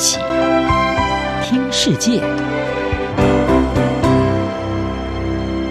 [0.00, 0.18] 起
[1.42, 2.22] 听世界，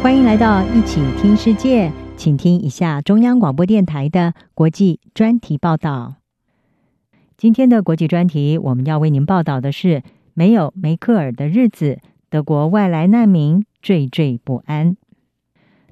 [0.04, 6.13] 欢迎来到一起听世界，请听一下中央广播电台的国际专题报道。
[7.38, 10.04] 今天的国际专题，我们要为您报道的是：
[10.36, 11.98] 没有梅克尔的日子，
[12.30, 14.96] 德国外来难民惴惴不安。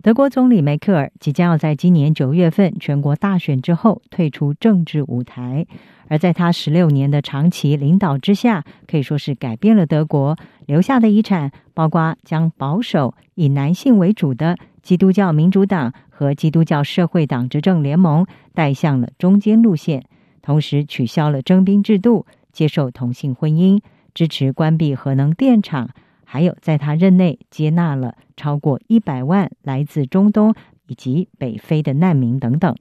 [0.03, 5.65] 德国总理梅克尔即将要在今年九月份全国大选之后退出政治舞台，
[6.09, 20.05] 而在他十六年的长期领导之下，可以说是改变了德国留下的遗产，包括将保守以男性为主的基督教民主党和基督教社会党执政联盟带向了中间路线，
[20.41, 23.81] 同时取消了征兵制度，接受同性婚姻，
[24.13, 25.89] 支持关闭核能电厂。
[26.23, 30.53] 还有，在他任内接纳了超过一百万来自中东
[30.87, 32.75] 以及北非的难民等等。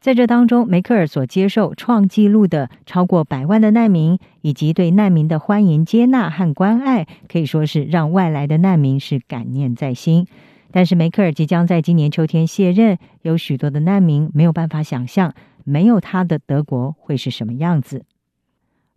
[0.00, 10.26] 在这当中，梅克尔所接受创纪录的超过百万的难民，以及对难民的欢迎接纳和关爱，可以说是让外来的难民是感念在心。
[10.70, 18.04] 但是，梅克尔即将在今年秋天卸任，有许多的难民没有办法想象，没有他的德国会是什么样子。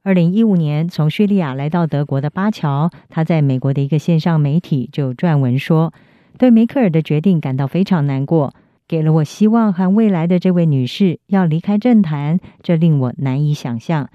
[0.03, 5.93] 二零一五年从叙利亚来到德国的巴乔，他在美国的一个线上媒体就撰文说，
[6.37, 8.53] 对梅克尔的决定感到非常难过，
[8.91, 14.09] 给了我希望和未来的这位女士要离开政坛，这令我难以想象。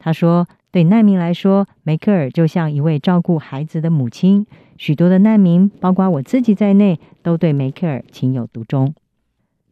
[0.00, 4.44] 她说，对难民来说，梅克尔就像一位照顾孩子的母亲，
[4.76, 8.92] 许多的难民，包括我自己在内，都对梅克尔情有独钟。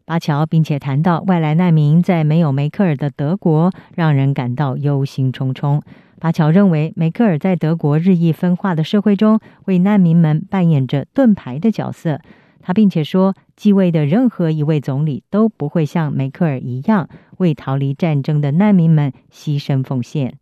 [0.05, 5.83] 巴乔并且谈到外来难民在没有梅克尔的德国，让人感到忧心忡忡。
[6.21, 12.21] 巴乔认为，梅克尔在德国日益分化的社会中，为难民们扮演着盾牌的角色。
[12.67, 20.39] 他并且说，继位的任何一位总理都不会像梅克尔一样，为逃离战争的难民们牺牲奉献。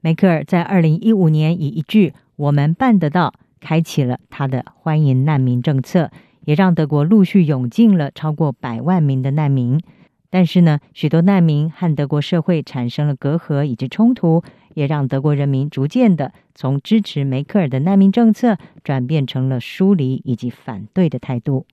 [0.00, 6.12] 梅克尔在二零一五年以一句“我们办得到”开启了他的欢迎难民政策。
[6.44, 9.80] 也让德国陆续涌进了超过百万名的难民，
[10.28, 21.66] 但是呢，许多难民和德国社会产生了隔阂以及冲突，也让德国人民逐渐的从支持梅克尔的难民政策转变成了疏离以及反对的态度。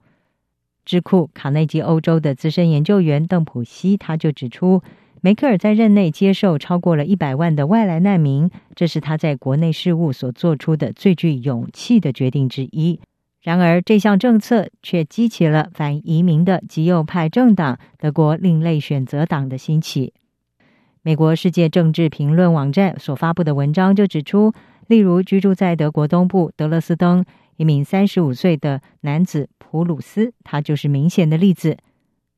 [0.85, 4.81] 智库卡内基欧洲的资深研究员邓普西他就指出，
[5.22, 13.00] 梅克尔在任内接受超过了一百万的外来难民，这是他在国内事务所做出的最具勇气的决定之一。
[13.44, 20.13] 然而，这项政策却激起了反移民的极右派政党——德国另类选择党的兴起。
[21.03, 24.53] 美国世界政治评论网站所发布的文章就指出，
[24.85, 27.25] 例如居住在德国东部德勒斯登
[27.57, 31.75] 一名三十五岁的男子普鲁斯，他就是明显的例子。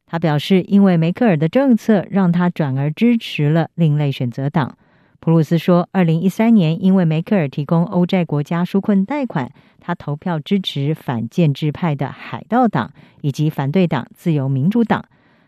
[0.05, 4.77] 他表示，因为梅克尔的政策，让他转而支持了另类选择党。
[5.19, 9.51] 普鲁斯说，二零一三年，因为梅克尔提供欧债国家纾困贷款，
[9.81, 15.03] 他投票支持反建制派的海盗党以及反对党自由民主党。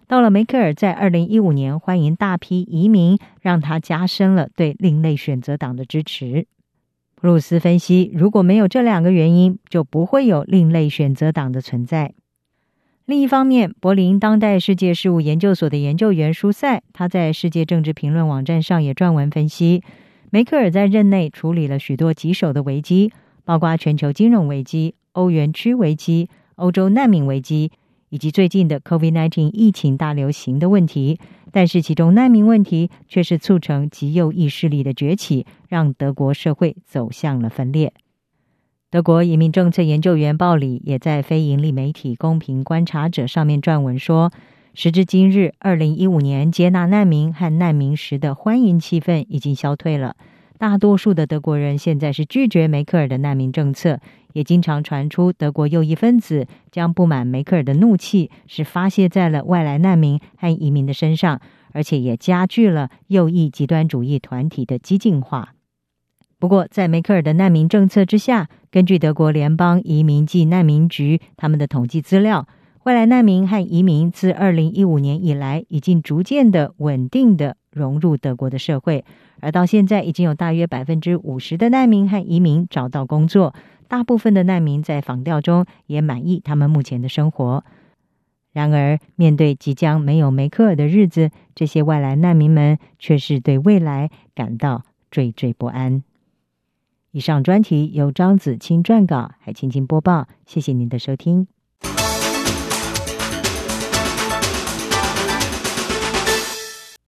[0.07, 6.45] 到了梅克尔在二零一五年欢迎大批移民，让他加深了对另类选择党的支持。
[7.15, 12.13] 普鲁斯分析，如果没有这两个原因，就不会有另类选择党的存在。
[13.05, 19.81] 另一方面，柏林当代世界事务研究所的研究员舒塞，他在世界政治评论网站上也撰文分析，
[20.29, 23.11] 梅克尔在任内处理了许多棘手的危机，
[23.43, 27.71] 包括全球金融危机、欧元区危机、欧洲难民危机，
[28.15, 31.19] 以及最近的 COVID-19 疫情大流行的问题。
[31.51, 37.91] 但是，其中难民问题却是促成极右翼势力的崛起，让德国社会走向了分裂。
[38.89, 44.31] 德国移民政策研究员鲍里也在非盈利媒体公平观察者上面撰文说
[44.73, 50.15] ：“时至今日，二零一五年接纳难民和难民时的欢迎气氛已经消退了。
[50.57, 53.99] 大多数的德国人现在是拒绝梅克尔的难民政策，
[54.33, 61.41] 也经常传出德国右翼分子将不满梅克尔的怒气是发泄在了外来难民和移民的身上，
[61.73, 65.53] 而且也加剧了右翼极端主义团体的激进化。”
[66.39, 72.47] 不过，在梅克尔的难民政策之下，根据德国联邦移民及难民局他们的统计资料，
[72.85, 79.03] 外来难民和移民自二零一五年以来，已经逐渐的稳定的融入德国的社会，
[79.39, 83.55] 而到现在，已经有大约百分之五十的难民和移民找到工作，
[83.87, 87.63] 大部分的难民在访调中也满意他们目前的生活。
[88.53, 96.03] 然而，面对即将没有梅克尔的日子，这些外来难民们却是对未来感到惴惴不安。
[97.09, 100.27] 以上专题由张子清撰稿，海青青播报。
[100.45, 101.47] 谢谢您的收听。